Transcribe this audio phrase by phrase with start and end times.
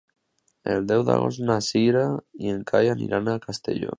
[0.75, 2.03] El deu d'agost na Cira
[2.47, 3.89] i en Cai aniran a Castelló.